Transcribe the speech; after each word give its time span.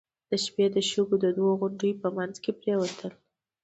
د 0.29 0.31
شپې 0.43 0.65
د 0.75 0.77
شګو 0.89 1.15
د 1.21 1.25
دوو 1.37 1.51
غونډيو 1.59 1.99
په 2.01 2.07
مينځ 2.15 2.35
کې 2.43 2.51
پرېوتل. 2.59 3.11